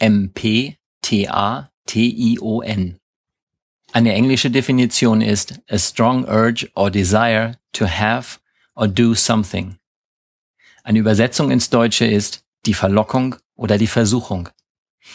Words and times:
T-E-M-P-T-A-T-I-O-N. 0.00 0.78
Eine 3.92 4.14
englische 4.14 4.50
Definition 4.50 5.20
ist 5.20 5.60
a 5.68 5.78
strong 5.78 6.24
urge 6.24 6.70
or 6.74 6.90
desire 6.90 7.58
to 7.72 7.86
have 7.86 8.38
or 8.74 8.88
do 8.88 9.14
something. 9.14 9.76
Eine 10.84 11.00
Übersetzung 11.00 11.50
ins 11.50 11.68
Deutsche 11.68 12.06
ist 12.06 12.44
die 12.66 12.74
Verlockung 12.74 13.36
oder 13.56 13.76
die 13.78 13.86
Versuchung. 13.86 14.48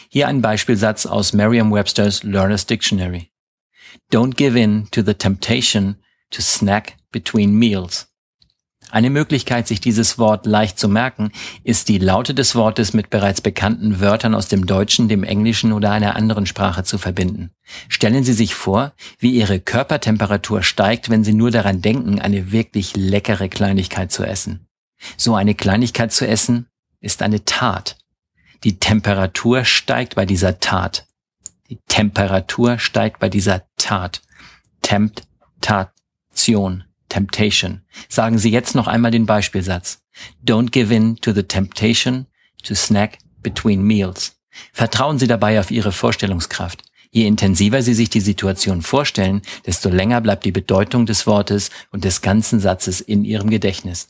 Hier 0.10 0.28
ein 0.28 0.42
Beispielsatz 0.42 1.06
aus 1.06 1.34
Merriam-Webster's 1.34 2.24
Learner's 2.24 2.66
Dictionary. 2.66 3.32
Don't 4.12 4.36
give 4.36 4.60
in 4.60 4.88
to 4.92 5.02
the 5.02 5.14
temptation 5.14 5.96
to 6.32 6.42
snack 6.42 6.98
between 7.12 7.58
meals. 7.58 8.08
Eine 8.96 9.10
Möglichkeit, 9.10 9.68
sich 9.68 9.82
dieses 9.82 10.18
Wort 10.20 10.46
leicht 10.46 10.80
zu 10.80 10.88
merken, 10.88 11.34
ist 11.66 11.90
die 11.90 11.98
Laute 11.98 12.34
des 12.34 12.56
Wortes 12.56 12.94
mit 12.94 13.10
bereits 13.10 13.42
bekannten 13.42 14.00
Wörtern 14.00 14.34
aus 14.34 14.48
dem 14.48 14.66
Deutschen, 14.66 15.10
dem 15.10 15.26
Englischen 15.26 15.74
oder 15.74 15.92
einer 15.92 16.16
anderen 16.16 16.46
Sprache 16.46 16.86
zu 16.86 16.98
verbinden. 16.98 17.52
Stellen 17.90 18.24
Sie 18.24 18.32
sich 18.32 18.56
vor, 18.56 18.94
wie 19.20 19.32
Ihre 19.32 19.60
Körpertemperatur 19.60 20.64
steigt, 20.64 21.10
wenn 21.10 21.26
Sie 21.26 21.34
nur 21.34 21.52
daran 21.52 21.82
denken, 21.82 22.22
eine 22.22 22.54
wirklich 22.54 22.96
leckere 22.96 23.50
Kleinigkeit 23.50 24.14
zu 24.14 24.24
essen. 24.24 24.66
So 25.18 25.36
eine 25.36 25.56
Kleinigkeit 25.56 26.14
zu 26.14 26.26
essen 26.26 26.68
ist 27.02 27.22
eine 27.22 27.44
Tat. 27.44 27.98
Die 28.64 28.80
Temperatur 28.80 29.66
steigt 29.66 30.16
bei 30.16 30.26
dieser 30.26 30.62
Tat. 30.62 31.06
Die 31.70 31.80
Temperatur 31.90 32.80
steigt 32.80 33.20
bei 33.20 33.28
dieser 33.28 33.64
Tat. 33.76 34.22
Temptation. 34.82 36.86
Temptation. 37.10 37.82
Sagen 38.10 38.38
Sie 38.38 38.52
jetzt 38.52 38.76
noch 38.76 38.88
einmal 38.88 39.12
den 39.12 39.26
Beispielsatz. 39.26 40.02
Don't 40.46 40.72
give 40.72 40.94
in 40.94 41.18
to 41.18 41.34
the 41.34 41.44
temptation 41.44 42.26
to 42.64 42.76
snack 42.76 43.20
between 43.42 43.84
meals. 43.84 44.36
Vertrauen 44.74 45.20
Sie 45.20 45.28
dabei 45.28 45.60
auf 45.60 45.72
Ihre 45.72 45.92
Vorstellungskraft. 45.92 46.84
Je 47.12 47.26
intensiver 47.28 47.82
Sie 47.82 47.94
sich 47.94 48.10
die 48.10 48.20
Situation 48.20 48.82
vorstellen, 48.82 49.42
desto 49.66 49.90
länger 49.90 50.20
bleibt 50.20 50.44
die 50.44 50.52
Bedeutung 50.52 51.06
des 51.06 51.26
Wortes 51.26 51.70
und 51.92 52.04
des 52.04 52.22
ganzen 52.22 52.60
Satzes 52.60 53.00
in 53.00 53.24
Ihrem 53.24 53.50
Gedächtnis. 53.50 54.10